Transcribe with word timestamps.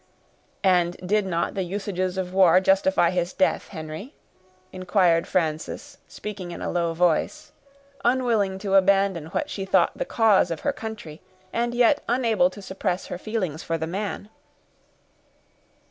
"And 0.63 0.97
did 1.07 1.27
not 1.27 1.53
the 1.53 1.61
usages 1.61 2.17
of 2.17 2.33
war 2.33 2.59
justify 2.59 3.11
his 3.11 3.33
death, 3.33 3.67
Henry?" 3.67 4.15
inquired 4.71 5.27
Frances, 5.27 5.99
speaking 6.07 6.49
in 6.49 6.59
a 6.59 6.71
low 6.71 6.95
voice, 6.95 7.51
unwilling 8.03 8.57
to 8.65 8.73
abandon 8.73 9.27
what 9.27 9.47
she 9.47 9.63
thought 9.63 9.95
the 9.95 10.03
cause 10.03 10.49
of 10.49 10.61
her 10.61 10.73
country, 10.73 11.21
and 11.53 11.75
yet 11.75 12.01
unable 12.09 12.49
to 12.49 12.63
suppress 12.63 13.05
her 13.05 13.19
feelings 13.19 13.61
for 13.61 13.77
the 13.77 13.85
man. 13.85 14.29